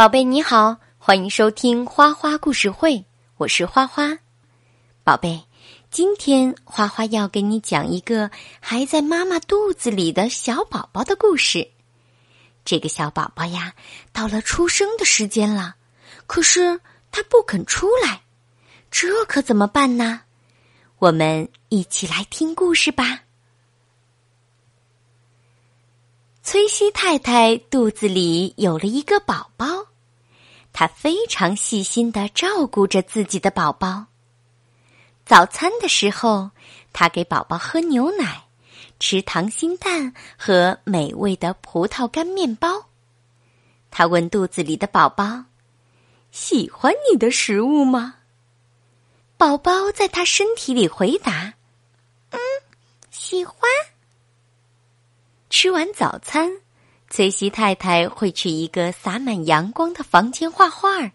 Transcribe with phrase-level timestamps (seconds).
[0.00, 3.04] 宝贝你好，欢迎收听花花故事会，
[3.36, 4.16] 我是花花。
[5.04, 5.44] 宝贝，
[5.90, 11.70] 今天花花要给你讲一个还在妈妈肚子里的小宝宝的故事。
[12.64, 13.74] 这个小宝宝呀，
[14.10, 15.76] 到了出生的时间了，
[16.26, 16.80] 可是
[17.12, 18.22] 他不肯出来，
[18.90, 20.22] 这可怎么办呢？
[20.98, 23.24] 我们一起来听故事吧。
[26.42, 29.66] 崔西太太肚子里有了一个宝宝，
[30.72, 34.06] 他非常细心的照顾着自己的宝宝。
[35.24, 36.50] 早餐的时候，
[36.92, 38.44] 他给宝宝喝牛奶，
[38.98, 42.86] 吃溏心蛋和美味的葡萄干面包。
[43.90, 45.44] 他问肚子里的宝宝
[46.32, 48.16] ：“喜欢你的食物吗？”
[49.36, 51.54] 宝宝在他身体里回答
[52.30, 52.38] ：“嗯，
[53.10, 53.56] 喜欢。”
[55.50, 56.60] 吃完早餐，
[57.10, 61.10] 崔西太太会去一个洒满阳光的房间画画。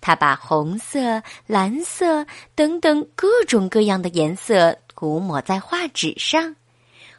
[0.00, 6.54] 她把红色、蓝色等等各种各样的颜色涂抹在画纸上，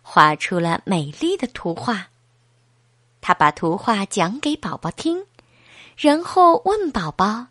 [0.00, 2.06] 画出了美丽的图画。
[3.20, 5.26] 她把图画讲给宝宝听，
[5.96, 7.48] 然后问宝宝：“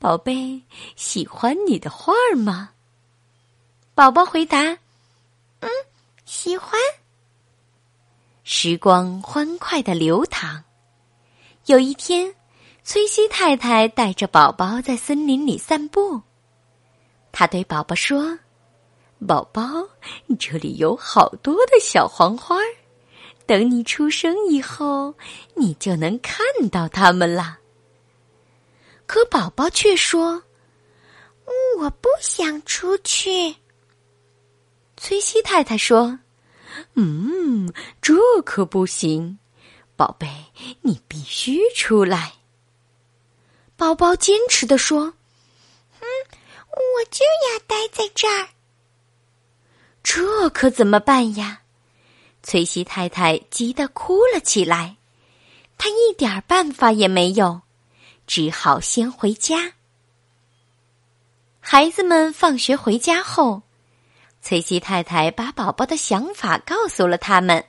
[0.00, 0.62] 宝贝，
[0.96, 2.70] 喜欢你的画吗？”
[3.94, 4.78] 宝宝回答
[5.60, 5.68] ：“嗯，
[6.24, 6.80] 喜欢。”
[8.46, 10.62] 时光欢快的流淌。
[11.64, 12.34] 有一天，
[12.82, 16.20] 崔西太太带着宝宝在森林里散步。
[17.32, 18.38] 她对宝宝说
[19.26, 19.62] ：“宝宝，
[20.38, 22.58] 这里有好多的小黄花，
[23.46, 25.14] 等你出生以后，
[25.54, 27.60] 你就能看到它们了。”
[29.08, 30.42] 可宝宝却说
[31.80, 33.56] ：“我不想出去。”
[34.98, 36.18] 崔西太太说。
[36.94, 39.38] 嗯，这可不行，
[39.96, 40.28] 宝贝，
[40.82, 42.34] 你必须出来。
[43.76, 45.14] 宝宝坚持的说
[46.00, 46.06] ：“嗯，
[46.70, 48.48] 我就要待在这儿。”
[50.02, 51.62] 这可怎么办呀？
[52.42, 54.96] 崔西太太急得哭了起来，
[55.76, 57.62] 她一点办法也没有，
[58.26, 59.72] 只好先回家。
[61.58, 63.63] 孩子们放学回家后。
[64.44, 67.64] 崔西太太把宝宝的想法告诉了他们，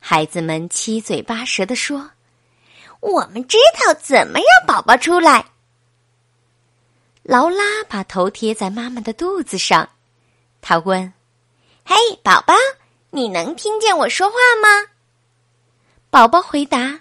[0.00, 2.12] 孩子们七嘴八舌的说
[3.00, 5.44] ：“我们知道怎么让宝宝出来。”
[7.22, 9.90] 劳拉把头贴在妈妈的肚子上，
[10.62, 11.12] 她问
[11.84, 12.54] ：“嘿，宝宝，
[13.10, 14.88] 你能听见我说话吗？”
[16.08, 17.00] 宝宝回答：“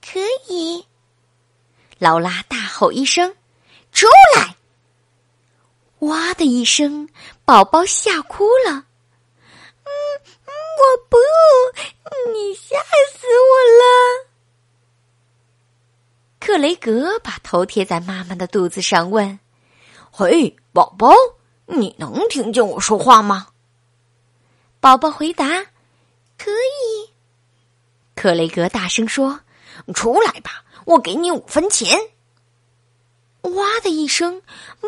[0.00, 0.86] 可以。”
[1.98, 3.34] 劳拉大吼一声
[3.90, 4.54] ：“出来！”
[6.00, 7.08] 哇的一声，
[7.44, 8.70] 宝宝吓哭了。
[8.70, 9.90] 嗯，
[10.78, 11.16] 我不，
[12.32, 12.76] 你吓
[13.10, 14.28] 死我了。
[16.38, 19.38] 克雷格把头贴在妈妈的肚子上，问
[20.10, 21.12] ：“嘿，宝宝，
[21.66, 23.48] 你能听见我说话吗？”
[24.80, 25.46] 宝宝回答
[26.38, 27.10] ：“可以。”
[28.14, 29.40] 克雷格大声说
[29.94, 31.98] ：“出来吧，我给你五分钱。”
[33.48, 34.42] 哇的一声，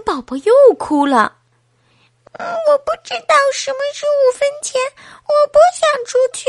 [0.04, 1.38] 宝宝又哭了。
[2.32, 4.80] 我不知道什么是五分钱，
[5.24, 6.48] 我不想出去。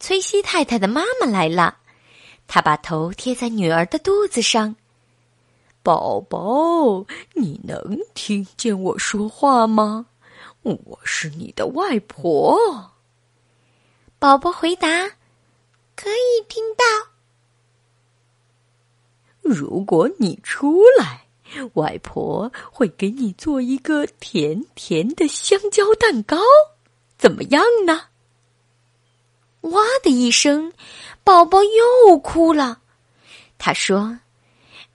[0.00, 1.78] 崔西太太的妈妈来了，
[2.46, 4.76] 她把头贴在女儿的肚子上。
[5.82, 10.06] 宝宝，你能听见我说话吗？
[10.62, 12.92] 我是你的外婆。
[14.18, 14.88] 宝宝回答
[15.96, 16.84] ：“可以听到。”
[19.48, 21.26] 如果你出来，
[21.74, 26.36] 外婆会给你做一个甜甜的香蕉蛋糕，
[27.16, 28.04] 怎么样呢？
[29.62, 30.72] 哇的一声，
[31.24, 32.80] 宝宝又哭了。
[33.58, 33.98] 他说：“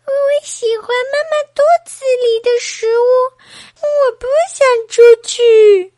[0.05, 3.33] 我喜欢妈妈肚子里的食物，
[3.75, 5.93] 我不想出去。”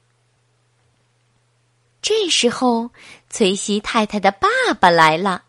[2.02, 2.90] 这时候，
[3.30, 4.48] 崔西太太的爸
[4.80, 5.44] 爸来了。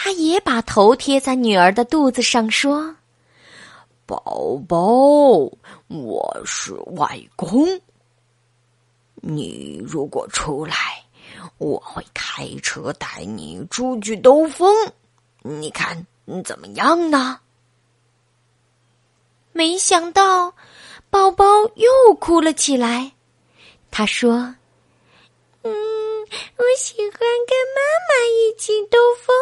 [0.00, 2.94] 他也把头贴在女儿的肚子上，说
[4.06, 4.86] ：“宝宝，
[5.88, 7.66] 我是外公。
[9.16, 11.02] 你如果出来，
[11.58, 14.72] 我会开车带你出去兜风。
[15.42, 16.06] 你看
[16.44, 17.40] 怎么样呢？”
[19.50, 20.54] 没想到，
[21.10, 23.10] 宝宝又哭了起来。
[23.90, 24.54] 他说
[25.62, 25.74] ：“嗯，
[26.56, 29.34] 我喜欢跟妈妈一起兜风。”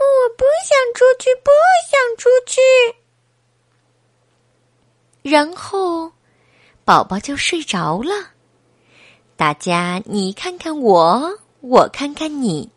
[0.00, 1.50] 我不想出去，不
[1.90, 2.60] 想出去。
[5.22, 6.10] 然后，
[6.86, 8.30] 宝宝就睡着了。
[9.36, 12.70] 大家，你看看我，我看看你，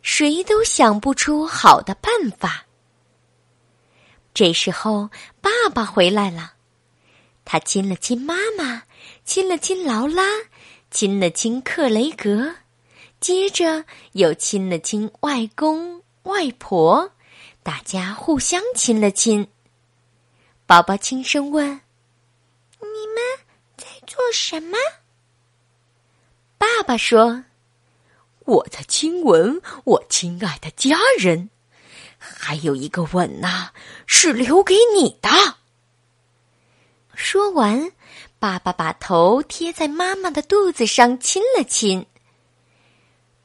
[0.00, 2.64] 谁都想不出好的办法。
[4.32, 5.10] 这时候，
[5.42, 6.54] 爸爸回来了，
[7.44, 8.84] 他亲了亲妈妈，
[9.24, 10.24] 亲了亲劳拉，
[10.90, 12.54] 亲了亲克雷格，
[13.24, 17.10] 接着又亲了亲外公外婆，
[17.62, 19.48] 大家互相亲了亲。
[20.66, 21.66] 宝宝轻声问
[22.80, 23.46] ：“你们
[23.78, 24.76] 在做什么？”
[26.58, 27.44] 爸爸说
[28.44, 31.48] ：“我在亲吻我亲爱的家人，
[32.18, 33.70] 还有一个吻呐，
[34.06, 35.30] 是留给你的。”
[37.16, 37.90] 说完，
[38.38, 42.06] 爸爸把头贴在妈妈的肚子上亲了亲。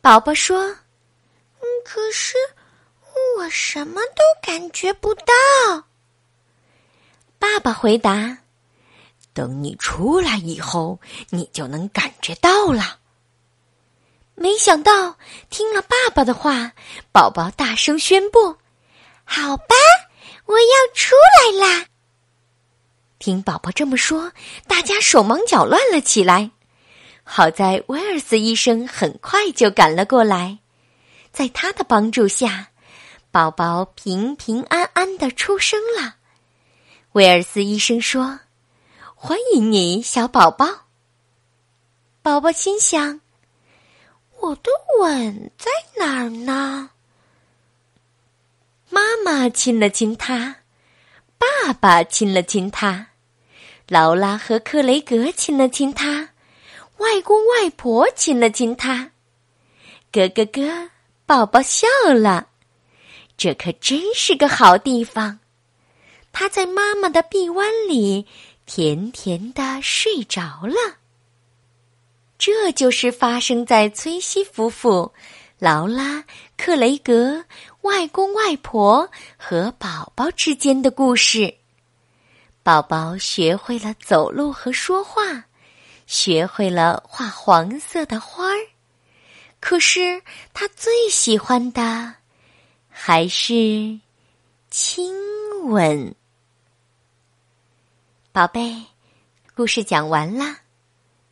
[0.09, 0.59] 宝宝说
[1.61, 2.35] ：“嗯，可是
[3.37, 5.23] 我什么都感觉不到。”
[7.37, 8.39] 爸爸回答
[9.35, 12.97] ：“等你出来以后，你就能感觉到了。”
[14.33, 15.15] 没想到，
[15.51, 16.71] 听了爸爸的话，
[17.11, 18.57] 宝宝大声宣布
[19.23, 19.75] ：“好吧，
[20.45, 21.85] 我要出来啦！”
[23.19, 24.31] 听宝宝这么说，
[24.67, 26.49] 大家手忙脚乱了起来。
[27.31, 30.57] 好在威尔斯医生很快就赶了过来，
[31.31, 32.69] 在他的帮助下，
[33.29, 36.15] 宝宝平平安安的出生了。
[37.11, 38.39] 威尔斯医生说
[39.13, 40.87] ：“欢迎你，小宝宝。”
[42.23, 43.21] 宝宝心想。
[44.41, 46.89] 我的吻在哪儿呢？
[48.89, 50.55] 妈妈亲了亲他，
[51.37, 53.09] 爸爸亲了亲他，
[53.87, 56.18] 劳拉和克雷格亲了亲他，
[56.99, 59.11] 外公外婆亲了亲他。
[60.11, 60.89] 咯咯咯，
[61.25, 62.47] 宝宝笑了，
[63.35, 65.39] 这可真是个好地方。
[66.31, 68.25] 他在妈妈的臂弯里
[68.65, 70.97] 甜甜的睡着了。
[72.37, 75.11] 这就是发生在崔西夫妇、
[75.57, 76.23] 劳拉、
[76.55, 77.43] 克雷格、
[77.81, 81.53] 外公外婆和宝宝之间的故事。
[82.63, 85.45] 宝宝学会了走路和说话，
[86.09, 88.57] 学会了画黄色的花儿。
[89.59, 90.23] 可是
[90.55, 92.15] 他最喜欢的
[92.89, 93.99] 还是
[94.71, 95.13] 亲
[95.65, 96.15] 吻。
[98.31, 98.85] 宝贝，
[99.53, 100.61] 故事讲完啦。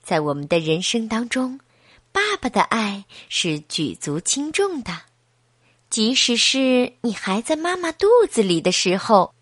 [0.03, 1.59] 在我们的人生当中，
[2.11, 4.95] 爸爸的爱是举足轻重的，
[5.89, 9.33] 即使是你还在妈妈肚子里的时候。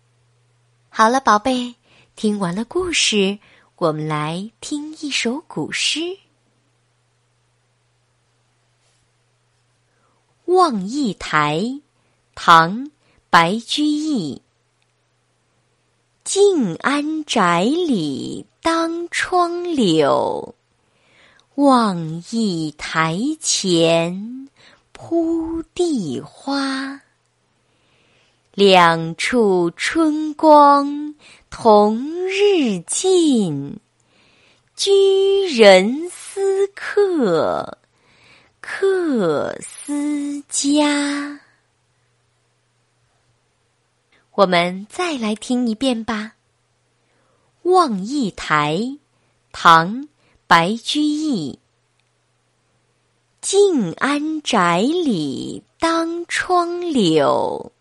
[0.88, 1.74] 好了，宝贝，
[2.14, 3.38] 听完了故事，
[3.78, 6.00] 我们来听一首古诗
[10.46, 11.60] 《望驿台》，
[12.34, 12.86] 唐·
[13.28, 14.40] 白居易。
[16.24, 20.54] 静安宅里当窗柳，
[21.56, 24.48] 望驿台前
[24.92, 27.02] 铺地花。
[28.54, 31.05] 两处春光
[31.58, 31.98] 同
[32.28, 33.80] 日尽，
[34.76, 37.78] 居人思客，
[38.60, 41.40] 客思家。
[44.32, 46.34] 我们再来听一遍吧，
[47.70, 48.76] 《望驿台》，
[49.50, 50.02] 唐·
[50.46, 51.58] 白居易。
[53.40, 57.72] 静安宅里当窗柳，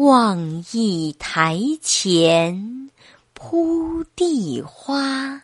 [0.00, 2.88] 望驿台前
[3.34, 5.42] 铺地花。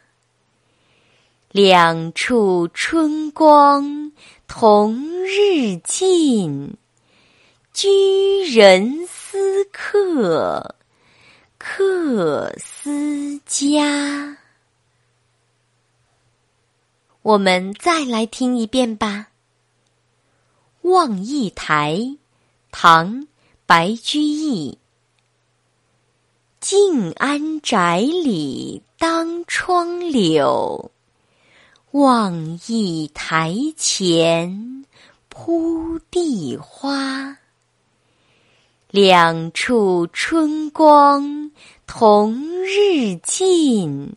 [1.50, 4.12] 两处春光
[4.48, 6.74] 同日尽，
[7.74, 9.06] 居人。
[9.06, 10.74] 思客，
[11.58, 14.38] 客思家。
[17.20, 19.28] 我们再来听一遍吧，
[20.90, 21.96] 《望驿台》，
[22.70, 23.20] 唐·
[23.66, 24.78] 白居易。
[26.60, 30.92] 静安宅里当窗柳，
[31.90, 34.84] 望驿台前
[35.28, 37.36] 铺地花。
[38.88, 41.50] 两处春光
[41.88, 44.14] 同日尽，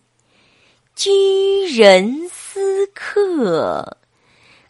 [0.95, 3.97] 居人思客，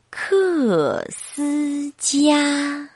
[0.10, 2.90] 客思家。